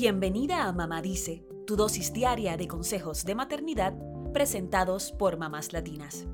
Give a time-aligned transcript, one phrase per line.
[0.00, 3.94] Bienvenida a Mamá Dice, tu dosis diaria de consejos de maternidad
[4.32, 6.28] presentados por mamás latinas.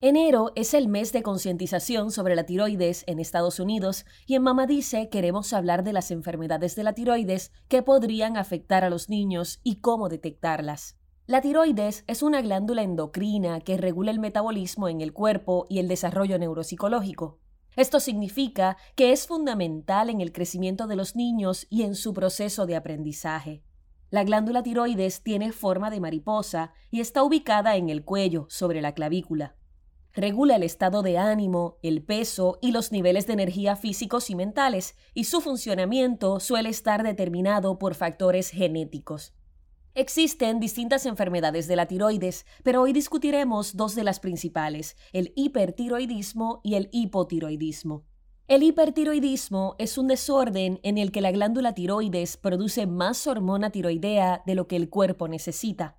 [0.00, 4.68] Enero es el mes de concientización sobre la tiroides en Estados Unidos y en Mamá
[4.68, 9.58] Dice queremos hablar de las enfermedades de la tiroides que podrían afectar a los niños
[9.64, 10.98] y cómo detectarlas.
[11.26, 15.88] La tiroides es una glándula endocrina que regula el metabolismo en el cuerpo y el
[15.88, 17.40] desarrollo neuropsicológico.
[17.76, 22.66] Esto significa que es fundamental en el crecimiento de los niños y en su proceso
[22.66, 23.62] de aprendizaje.
[24.10, 28.92] La glándula tiroides tiene forma de mariposa y está ubicada en el cuello, sobre la
[28.92, 29.56] clavícula.
[30.14, 34.96] Regula el estado de ánimo, el peso y los niveles de energía físicos y mentales,
[35.12, 39.34] y su funcionamiento suele estar determinado por factores genéticos.
[39.98, 46.60] Existen distintas enfermedades de la tiroides, pero hoy discutiremos dos de las principales, el hipertiroidismo
[46.62, 48.04] y el hipotiroidismo.
[48.46, 54.42] El hipertiroidismo es un desorden en el que la glándula tiroides produce más hormona tiroidea
[54.44, 55.96] de lo que el cuerpo necesita.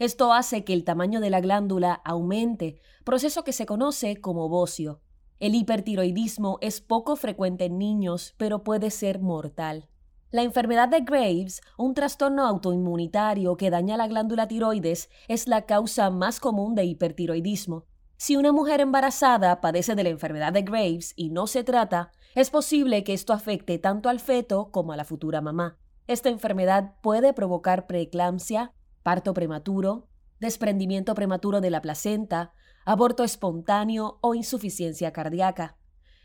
[0.00, 5.02] Esto hace que el tamaño de la glándula aumente, proceso que se conoce como bocio.
[5.38, 9.88] El hipertiroidismo es poco frecuente en niños, pero puede ser mortal.
[10.32, 16.10] La enfermedad de Graves, un trastorno autoinmunitario que daña la glándula tiroides, es la causa
[16.10, 17.84] más común de hipertiroidismo.
[18.16, 22.50] Si una mujer embarazada padece de la enfermedad de Graves y no se trata, es
[22.50, 25.78] posible que esto afecte tanto al feto como a la futura mamá.
[26.08, 28.72] Esta enfermedad puede provocar preeclampsia,
[29.04, 30.08] parto prematuro,
[30.40, 32.52] desprendimiento prematuro de la placenta,
[32.84, 35.76] aborto espontáneo o insuficiencia cardíaca.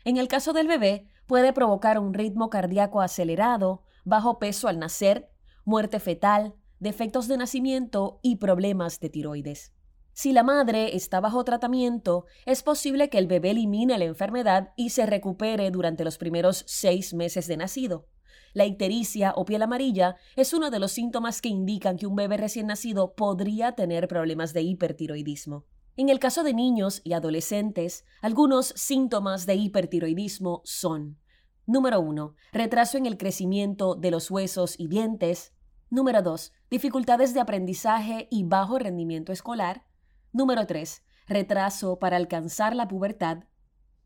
[0.04, 5.30] En el caso del bebé, puede provocar un ritmo cardíaco acelerado, bajo peso al nacer,
[5.64, 9.72] muerte fetal, defectos de nacimiento y problemas de tiroides.
[10.14, 14.90] Si la madre está bajo tratamiento, es posible que el bebé elimine la enfermedad y
[14.90, 18.08] se recupere durante los primeros seis meses de nacido.
[18.52, 22.36] La ictericia o piel amarilla es uno de los síntomas que indican que un bebé
[22.36, 25.64] recién nacido podría tener problemas de hipertiroidismo.
[25.96, 31.18] En el caso de niños y adolescentes, algunos síntomas de hipertiroidismo son
[31.66, 32.34] Número 1.
[32.52, 35.52] Retraso en el crecimiento de los huesos y dientes.
[35.90, 36.52] Número 2.
[36.70, 39.84] Dificultades de aprendizaje y bajo rendimiento escolar.
[40.32, 41.04] Número 3.
[41.28, 43.44] Retraso para alcanzar la pubertad.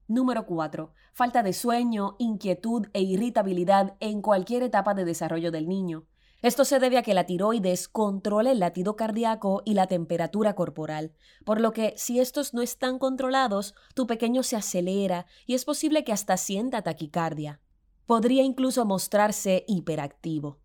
[0.07, 0.93] Número 4.
[1.15, 6.05] Falta de sueño, inquietud e irritabilidad en cualquier etapa de desarrollo del niño.
[6.47, 11.13] Esto se debe a que la tiroides controla el latido cardíaco y la temperatura corporal,
[11.45, 16.05] por lo que si estos no están controlados, tu pequeño se acelera y es posible
[16.05, 17.61] que hasta sienta taquicardia.
[18.07, 20.61] Podría incluso mostrarse hiperactivo.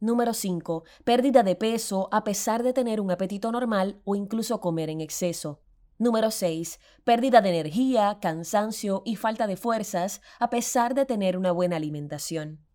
[0.00, 0.82] Número 5.
[1.04, 5.60] Pérdida de peso a pesar de tener un apetito normal o incluso comer en exceso.
[5.96, 6.80] Número 6.
[7.04, 12.66] Pérdida de energía, cansancio y falta de fuerzas a pesar de tener una buena alimentación.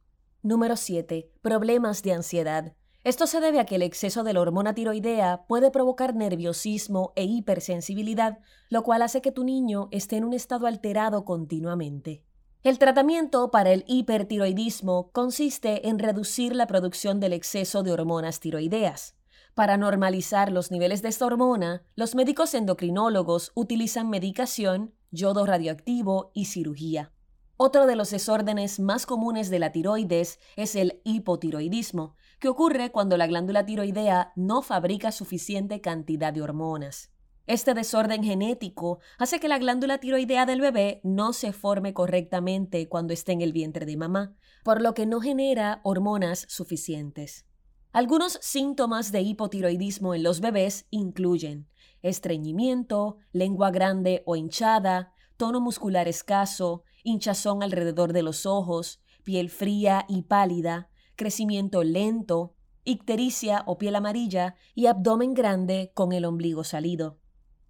[0.45, 1.31] Número 7.
[1.41, 2.75] Problemas de ansiedad.
[3.03, 7.23] Esto se debe a que el exceso de la hormona tiroidea puede provocar nerviosismo e
[7.23, 8.37] hipersensibilidad,
[8.69, 12.21] lo cual hace que tu niño esté en un estado alterado continuamente.
[12.61, 19.15] El tratamiento para el hipertiroidismo consiste en reducir la producción del exceso de hormonas tiroideas.
[19.55, 26.45] Para normalizar los niveles de esta hormona, los médicos endocrinólogos utilizan medicación, yodo radioactivo y
[26.45, 27.14] cirugía.
[27.57, 33.15] Otro de los desórdenes más comunes de la tiroides es el hipotiroidismo, que ocurre cuando
[33.15, 37.11] la glándula tiroidea no fabrica suficiente cantidad de hormonas.
[37.47, 43.13] Este desorden genético hace que la glándula tiroidea del bebé no se forme correctamente cuando
[43.13, 44.35] esté en el vientre de mamá,
[44.65, 47.45] por lo que no genera hormonas suficientes.
[47.93, 51.69] Algunos síntomas de hipotiroidismo en los bebés incluyen
[52.01, 60.05] estreñimiento, lengua grande o hinchada, tono muscular escaso, hinchazón alrededor de los ojos, piel fría
[60.07, 67.19] y pálida, crecimiento lento, ictericia o piel amarilla y abdomen grande con el ombligo salido.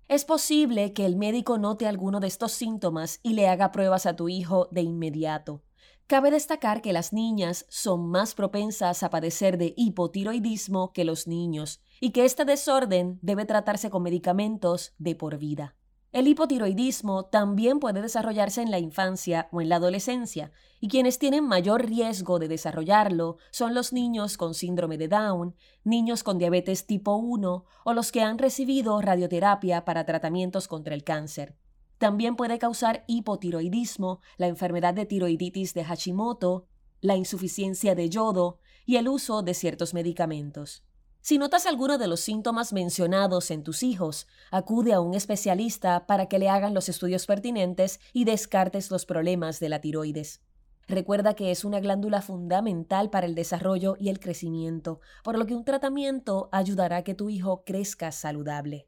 [0.08, 4.16] Es posible que el médico note alguno de estos síntomas y le haga pruebas a
[4.16, 5.64] tu hijo de inmediato.
[6.06, 11.82] Cabe destacar que las niñas son más propensas a padecer de hipotiroidismo que los niños
[12.00, 15.76] y que este desorden debe tratarse con medicamentos de por vida.
[16.16, 21.44] El hipotiroidismo también puede desarrollarse en la infancia o en la adolescencia, y quienes tienen
[21.44, 27.18] mayor riesgo de desarrollarlo son los niños con síndrome de Down, niños con diabetes tipo
[27.18, 31.58] 1 o los que han recibido radioterapia para tratamientos contra el cáncer.
[31.98, 36.66] También puede causar hipotiroidismo, la enfermedad de tiroiditis de Hashimoto,
[37.02, 40.86] la insuficiencia de yodo y el uso de ciertos medicamentos.
[41.28, 46.28] Si notas alguno de los síntomas mencionados en tus hijos, acude a un especialista para
[46.28, 50.44] que le hagan los estudios pertinentes y descartes los problemas de la tiroides.
[50.88, 55.56] Recuerda que es una glándula fundamental para el desarrollo y el crecimiento, por lo que
[55.56, 58.88] un tratamiento ayudará a que tu hijo crezca saludable.